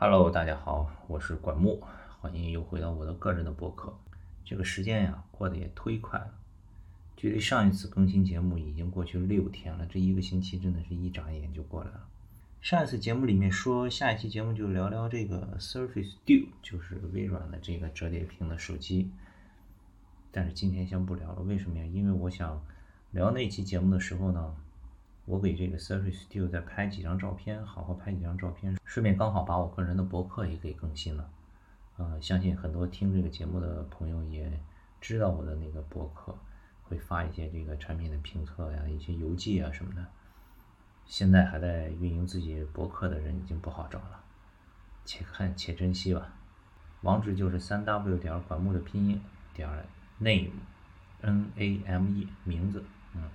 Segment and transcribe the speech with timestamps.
[0.00, 1.82] Hello，大家好，我是管木，
[2.20, 3.92] 欢迎又回到我的个人的博客。
[4.44, 6.30] 这个时间呀，过得也忒快了，
[7.16, 12.06] 距离上一次更新节目已经过去六天了，这一个星期真的是一眨眼就过来了。
[12.60, 19.10] 上一次节目里面说，下一期节目就聊聊这个 Surface Duo，就是微软的这个折叠屏的手机。
[20.30, 21.84] 但是今天先不聊了，为什么呀？
[21.84, 22.64] 因为我想
[23.10, 24.54] 聊那期节目的时候呢。
[25.28, 31.30] 我给这个 Surface Duo 再拍几张照片，好好拍几张照片，顺便刚好把我个人的博客也给更新了。
[31.98, 34.50] 呃，相信很多听这个节目的朋友也
[35.02, 36.34] 知道我的那个博客
[36.84, 40.06] 会发一些这个产品的评测呀、一些游记啊什么的。
[41.04, 44.24] 现在还在运营自己博客的人已经不好找了，
[45.04, 46.32] 且看且珍惜吧。
[47.02, 49.20] 网址就是三 W 点管木的拼音
[49.52, 49.68] 点
[50.18, 52.82] name，N A M E 名字，
[53.14, 53.28] 嗯。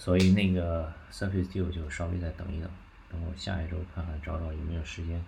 [0.00, 2.70] 所以那个 Surface Duo 就稍微再等一等，
[3.10, 5.22] 等我下一周看看找找有没有时间，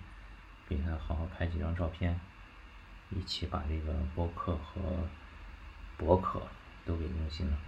[0.67, 2.19] 给他好好拍几张照片，
[3.11, 4.81] 一起把这个播客和
[5.99, 6.41] 博客
[6.87, 7.59] 都给更新了。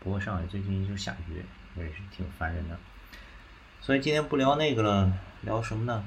[0.00, 1.44] 不过上海最近一直下雨，
[1.76, 2.76] 也是挺烦人的。
[3.80, 6.04] 所以今天不聊那个了，聊什么呢？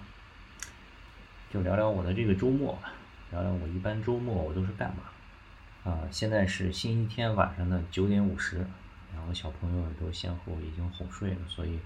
[1.49, 2.91] 就聊聊我的这个周末吧，
[3.31, 5.89] 聊聊我一般周末我都是干嘛。
[5.89, 8.67] 啊，现在是星期天晚上的九点五十。
[9.13, 11.79] 然后小朋友也都先后已经哄睡了，所以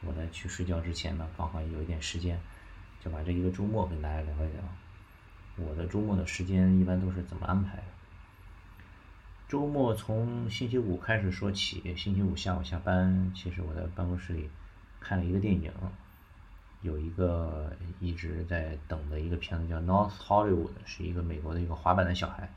[0.00, 2.40] 我在去睡觉之前呢，刚好有一点时间，
[3.00, 4.62] 就把这一个周末跟大家聊一聊。
[5.56, 7.82] 我的周末的时间一般都是怎么安排的？
[9.48, 14.50] 周末从星期五开始说起，星期五下午下班，其实我在办公室里
[15.00, 15.72] 看了一个电影，
[16.82, 22.50] 有一个一直在等的一个片子叫《North Hollywood》，是一个美国的一个滑板的小孩。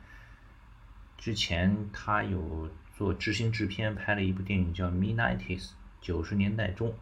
[1.17, 2.69] 之前他有。
[3.01, 5.69] 做执行制片拍了一部电影叫《Mid-90s》，
[6.01, 6.93] 九十年代中，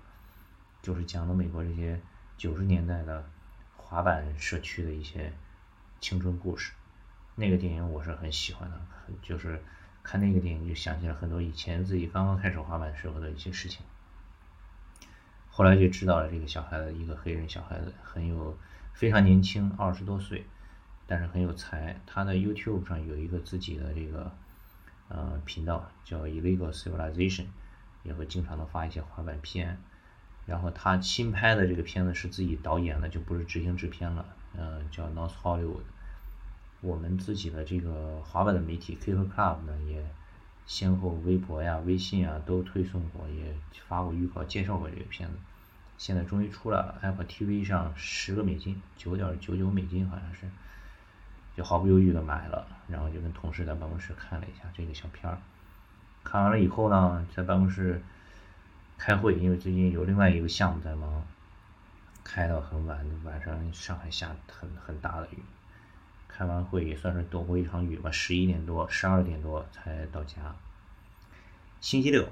[0.81, 1.99] 就是讲的美国这些
[2.37, 3.29] 九十年代的
[3.75, 5.33] 滑板社区的一些
[5.99, 6.71] 青春故事。
[7.35, 8.79] 那个电影我是很喜欢的，
[9.21, 9.61] 就是
[10.01, 13.85] 看那个电影就想起了很多以前自己刚刚开始滑板时候的一些事情。
[15.49, 18.57] 后来就知道了这个小孩子，一个黑人小孩子，很有
[18.93, 20.45] 非常年轻，二十多岁，
[21.05, 21.99] 但是很有才。
[22.07, 24.33] 他在 YouTube 上有一个自己的这个。
[25.09, 27.45] 呃，频道叫 Illegal Civilization，
[28.03, 29.77] 也会经常的发一些滑板片。
[30.45, 34.25] 然后他新拍的这个片子是自己导演的，就不是执行制片了。
[34.55, 35.83] 呃，叫 North Hollywood。
[36.81, 40.03] 我们自己的这个滑板的媒体 Kicker Club 呢，也
[40.65, 43.53] 先后微博呀、微信啊都推送过，也
[43.87, 45.35] 发过预告，介绍过这个片子。
[45.97, 50.47] 现在终于出来了 Apple TV 上，十个美金，九点九九美金好像是。
[51.59, 55.37] 就毫不犹豫的买了，然后就跟同事在办公室看了一下这个小片儿。
[56.23, 58.01] 看完了以后呢，在办公室
[58.97, 61.21] 开会，因为最近有另外一个项目在忙，
[62.23, 65.43] 开到很晚，晚上上海下很很大的雨。
[66.29, 70.55] 开完会也算是躲过一场雨吧，十一点多、十二点多才到家。
[71.81, 72.25] 星期六，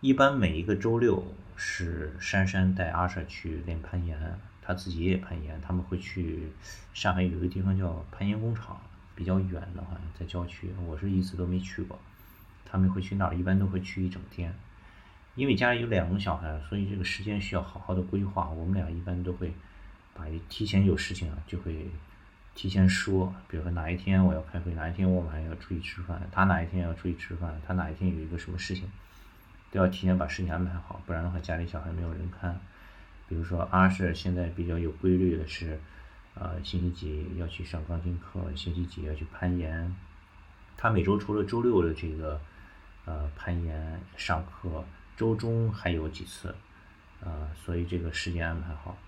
[0.00, 4.40] 一般每一个周六是珊珊带阿舍去练攀岩。
[4.64, 6.48] 他自己也攀岩，他们会去
[6.94, 8.80] 上海有一个地方叫攀岩工厂，
[9.14, 11.98] 比较远的话在郊区，我是一次都没去过。
[12.64, 14.54] 他们会去那儿，一般都会去一整天。
[15.34, 18.48] 因为家里有两个小孩，所以这个时间需要好好的规划。
[18.50, 19.52] 我们俩一般都会
[20.14, 21.90] 把提前有事情啊，就会
[22.54, 28.90] 提前说，比如说哪一天我要开会，哪一天我晚上要出去吃饭，他哪一天要出去吃饭，他哪一天有一个什么事情，
[29.70, 32.60] 都要提前把事情安排好，不然的话家里小孩没有人看。
[33.32, 35.80] 比如说，阿是现在比较有规律的是，
[36.34, 39.96] 呃，星期几要去上钢琴课，星期几要去攀岩。
[40.76, 42.38] 他每周除了周六的这个，
[43.06, 44.84] 呃，攀岩上课，
[45.16, 46.54] 周中还有几次，
[47.22, 48.98] 呃，所以这个时间安排好。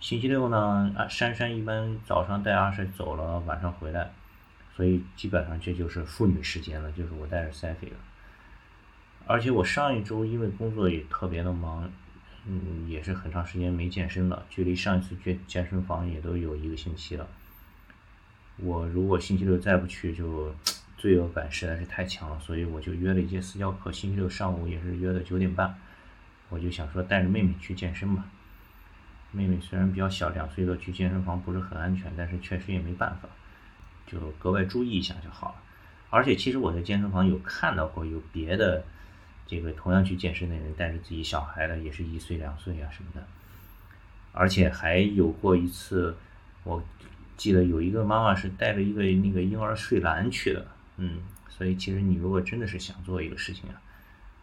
[0.00, 4.10] 星期六呢，啊，珊珊一般早上带阿是走了，晚上回来，
[4.74, 7.98] 所以基本上这就是妇女时间了，就是我带着 Sophie 了。
[9.26, 11.92] 而且我上一周因为工作也特别的忙。
[12.46, 17.26] 嗯，也是很长时间没健身了，距离上一次去健身房也都有一个星期了。
[18.58, 20.54] 我如果星期六再不去，就
[20.98, 25.74] 罪恶感实在是太强了，所以我就约了一节私教课，星期六上午也是约的九点半。
[26.50, 28.26] 我就想说带着妹妹去健身吧。
[29.32, 33.28] 妹妹虽然比较小，两岁多去健身房不是很安全，但是确实也没办法，
[34.06, 35.54] 就格外注意一下就好了。
[36.10, 38.84] 而且其实我在健身房有看到过有别的。
[39.46, 43.26] 这个同样去健身的人带着自己小孩的，也是一岁两岁啊什么的，
[44.32, 46.16] 而且还有过一次，
[46.62, 46.82] 我
[47.36, 53.80] 记得有一个妈妈是带着一个那个婴儿睡篮去的，嗯，所以其实你如果真的是想做一个事情啊，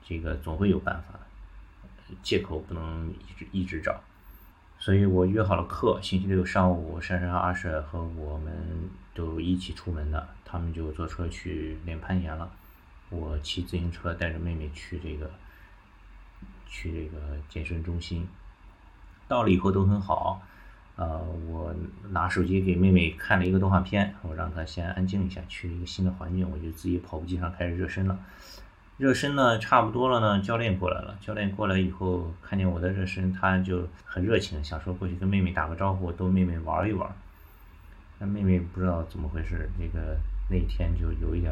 [0.05, 4.01] 这个总会有办法的，借口不能一直一直找，
[4.77, 12.51] 所以我约好了课，星期六上午，珊珊、阿舍和我们都一起出门的，他们就坐车去练攀岩了，
[13.11, 15.29] 我骑自行车带着妹妹去这个
[16.67, 18.27] 去这个健身中心，
[19.27, 20.41] 到了以后都很好。
[20.95, 21.73] 呃，我
[22.09, 28.19] 拿手机给妹妹看了一个动画片，我让她先安静一下，去一个新的环境，我就自己跑步机上开始热身了。
[28.97, 31.17] 热身呢，差不多了呢，教练过来了。
[31.19, 37.11] 教练过来以后，看见我的热身，他就很热情，想说过去跟妹妹打个招呼，逗妹妹玩一玩。
[38.19, 40.17] 那妹妹不知道怎么回事，这个
[40.49, 41.51] 那天就有一点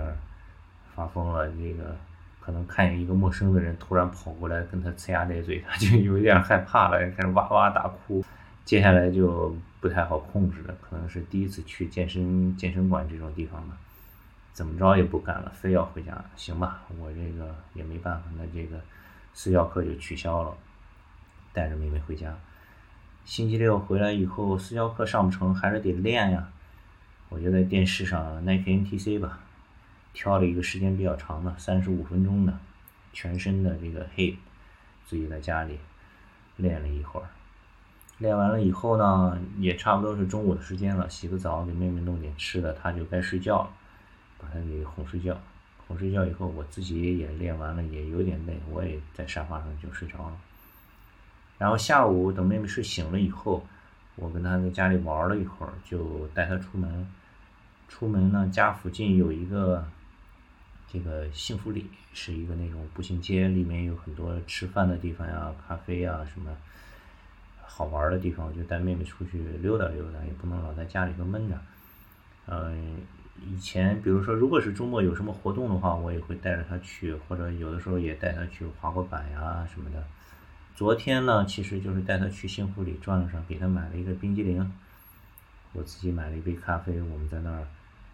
[1.00, 1.96] 发疯了，这个
[2.42, 8.22] 可能看见一个陌生的人突然跑过来跟他呲牙咧嘴，他就有点害怕了，开始哇哇大哭。
[8.66, 13.78] 接下来就不太好控制了，可能是第一次去健身健身馆这种地方吧，
[14.52, 16.22] 怎么着也不干了，非要回家。
[16.36, 18.78] 行吧，我这个也没办法，那这个
[19.34, 20.54] 私教课就取消了，
[21.54, 22.36] 带着妹妹回家。
[23.24, 26.50] 星期六回来以后，私教课上不成，还是得练呀。
[27.30, 29.40] 我就在电视上 Nike NTC 吧，
[30.20, 32.60] 挑了一个时间比较长的，三十五分钟的
[33.14, 34.36] 全身的这个 hip，
[35.06, 35.80] 自己在家里
[36.58, 37.28] 练了一会儿。
[38.18, 43.70] 练完了以后呢，也差不多是中午的时间了，洗个澡，给妹妹弄点吃的，她就该睡觉了，
[44.38, 45.40] 把她给哄睡觉。
[45.88, 50.38] 哄睡觉以后，我自己也练完了，也有点累，我也在沙发上就睡着了。
[51.58, 53.66] 然后下午等妹妹睡醒了以后，
[54.18, 57.10] 我跟她在家里玩了一会儿，就带她出门。
[57.88, 59.88] 出门呢，家附近有一个
[60.92, 66.56] 这个幸福里，是一个那种步行街，里面有很多吃饭的地方呀、咖啡呀什么。
[67.72, 71.58] 好玩的地方，我就带妹妹出去溜达溜达，也不能老在家里头闷着。
[72.48, 72.98] 嗯，
[73.48, 80.04] 以前比如说，如果是周末有什么活动的话，我也会带着她去，或者有的时候也带她去滑滑板呀什么的。
[80.76, 84.70] 昨天呢，其实就是带她去幸福里转了转，给她买了一个冰激凌，
[85.72, 87.66] 我自己买了一杯咖啡，我们在那儿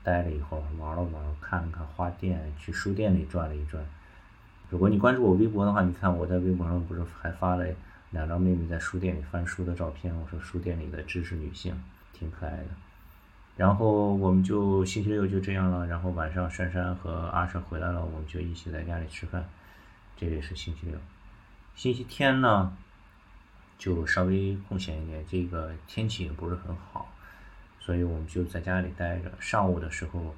[0.06, 3.84] 待了一会儿，玩了玩，看了看花店，去书店里转了一转。
[4.70, 7.66] 如果你关注我微博的话，你看我在微博上不是还发了。
[8.12, 11.76] 两张妹妹在书店里翻书的照片，我说书店里的知识女性
[12.14, 12.68] 挺可爱的。
[13.58, 15.86] 然后我们就星期六就这样了。
[15.88, 19.44] 然后晚上珊珊和阿舍回来了，我们就一起在家里吃饭。
[20.16, 20.98] 这也是星期六。
[21.76, 22.78] 星期天呢，
[23.78, 27.10] 就稍微空闲一点，这个天气也不是很好，
[27.86, 29.32] 所以我们就在家里待着。
[29.40, 30.36] 上午的时候，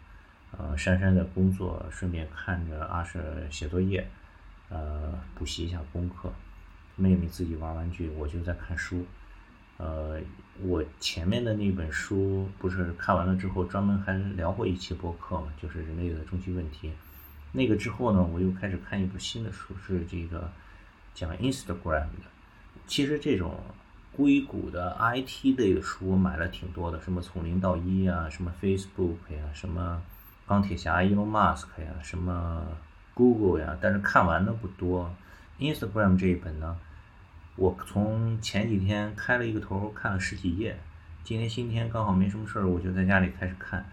[0.58, 4.06] 呃，珊珊在工作，顺便看着阿舍写作业，
[4.68, 6.30] 呃，补习一下功课。
[6.98, 9.06] 妹妹自己玩玩具，我就在看书。
[9.78, 10.20] 呃，
[10.62, 16.92] 我前面的那本书不是看完了之后，专门还聊过一期播客嘛，就是人类的终极问题。
[17.54, 20.52] 那个之后呢，我又开始看一部新的书，是这个
[21.14, 22.28] 讲 Instagram 的。
[22.88, 23.58] 其实这种
[24.18, 30.02] 硅谷的 IT 类的书我买了挺多的，什么从零到一啊，什么 Facebook 呀，什么
[30.48, 32.64] 钢铁侠 Elon Musk 呀，什么
[33.14, 35.14] Google 呀，但是看完的不多。
[35.60, 36.78] Instagram 这一本呢？
[37.56, 40.78] 我从前几天开了一个头，看了十几页。
[41.24, 43.86] 今天星期天刚好没什么事儿，我就在家里开始看，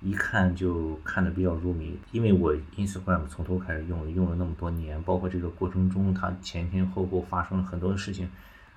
[0.00, 1.96] 一看就看的比较入迷。
[2.10, 8.28] 因为我 Instagram 从头开始用，用了那么多年，包括这个过程中它前前后后发生了很多的事情，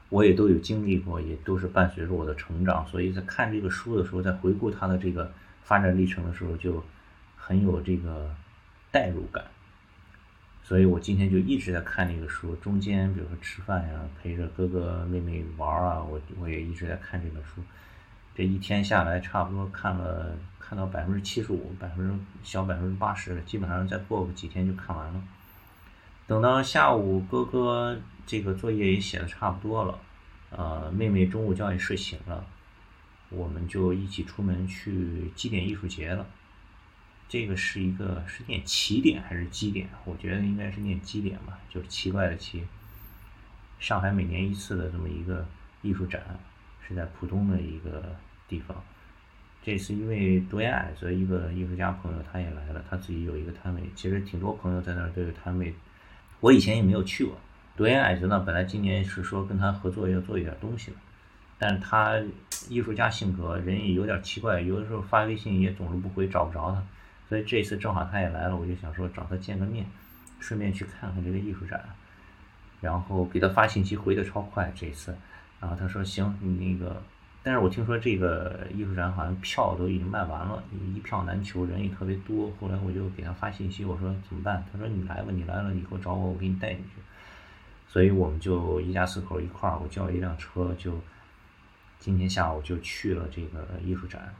[0.09, 2.85] 我也都有经历过，也都是伴随着我的成长。
[2.87, 5.31] 所以在看这个书的时候，在回顾它的这个
[5.63, 6.83] 发展历程的时候，就
[7.35, 8.35] 很有这个
[8.91, 9.43] 代入感。
[10.63, 17.61] 所以我今天就一直在看那个书，中间比如说吃饭呀，陪着哥哥妹妹玩啊，我我也一直在看这本书。
[18.35, 25.21] 这一天下来，差不多看了看到百分之七十五，百分之小百分之八十，基本上再过个几天就看完了。
[26.27, 29.97] 等到下午，哥哥这个作业也写的差不多了，
[30.51, 32.45] 呃，妹妹中午觉也睡醒了，
[33.29, 36.25] 我们就一起出门去基点艺术节了。
[37.27, 39.87] 这个是一个是念起点还是基点？
[40.05, 42.63] 我觉得应该是念基点吧，就是奇怪的奇。
[43.79, 45.47] 上海每年一次的这么一个
[45.83, 46.39] 艺术展，
[46.87, 48.15] 是在浦东的一个
[48.47, 48.83] 地方。
[49.63, 53.83] 这次因为独眼矮子一个艺术家朋友他也来了，他自己有一个摊位。
[53.95, 55.75] 其实挺多朋友在那儿都有摊位，
[56.39, 57.37] 我以前也没有去过。
[57.79, 60.97] 独眼矮子呢，本来今年是说跟他合作要做一点东西的，
[61.57, 62.21] 但是他
[62.67, 66.83] 艺术家性格人也有点奇怪，有的时候发微信也总是不回，找不着他。
[67.29, 69.85] 所以这次正好他也来了，我就想说找他见个面，
[70.41, 71.81] 顺便去看看这个艺术展，
[72.81, 75.15] 然后给他发信息回的超快这次，
[75.61, 77.01] 然后他说行，那个，
[77.41, 80.61] 但是我听说这个艺术展好像票都已经卖完了，
[80.93, 82.51] 一票难求，人也特别多。
[82.59, 84.61] 后来我就给他发信息，我说怎么办？
[84.69, 87.01] 他说你来吧，你来了以后找我，我给你带进去。
[87.91, 90.93] 所以我们就一家四口一块儿，我叫了一辆车就
[91.99, 94.31] 今天下午就去了这个艺术展，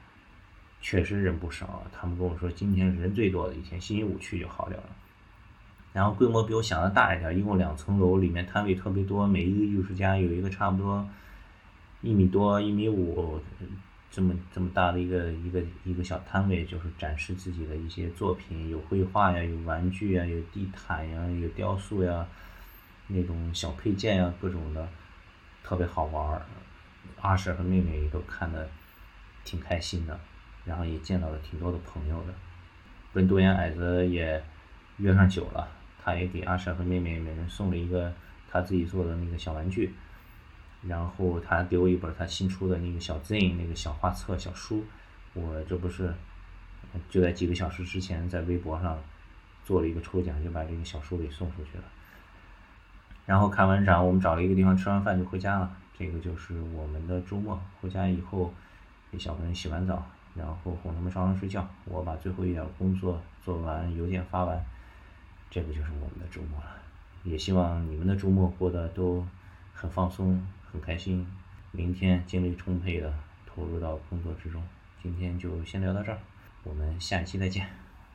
[0.80, 1.84] 确实人不少。
[1.92, 4.90] 他们跟我说今天人最多的一天，星期五去就好点了。
[5.92, 11.10] 然后规模比我想的大一点，一共两层楼，里面摊位特别多，每一个艺术家有一个差不多
[12.02, 13.42] 一米多、一米五
[14.12, 22.28] 这么这么大的一个一个一个小摊位，就是展示自己的一些作品，有绘画呀，有玩具呀，有地毯呀，有雕塑呀，
[23.10, 24.88] 那种小配件呀，各种的，
[25.64, 26.42] 特别好玩儿。
[27.22, 28.70] 阿婶和妹妹也都看的
[29.44, 30.18] 挺开心的，
[30.64, 32.34] 然后也见到了挺多的朋友的，
[33.14, 34.42] 跟多言矮子也
[34.98, 35.68] 约上酒了。
[36.02, 38.14] 他也给阿婶和妹妹每人送了一个
[38.50, 39.94] 他自己做的那个小玩具，
[40.84, 44.86] 然后他给我一本他新出的那个小 Z 那个小画册小书，
[45.34, 46.14] 我这不是
[47.10, 48.98] 就在几个小时之前在微博上
[49.66, 51.84] 做了一个抽奖，就把这个小书给送出去了。
[53.30, 55.72] 然后看完展，我们找了一个地方吃完饭就回家了。
[55.96, 58.52] 这个就是我们的周末，回家以后
[59.12, 64.66] 给小朋友洗完澡，然后哄他们上床睡觉，我把最后一点工作做完，邮件发完。
[65.52, 66.66] 这个就是我们的周末了，
[67.24, 69.24] 也希望你们的周末过得都
[69.76, 71.28] 很放松、很开心。
[71.72, 73.14] 明天精力充沛的
[73.46, 74.60] 投入到工作之中。
[75.04, 76.18] 今天就先聊到这儿，
[76.64, 77.89] 我们下期再见。